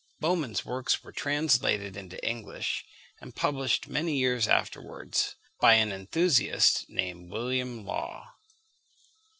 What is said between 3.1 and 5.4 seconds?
and published, many years afterwards,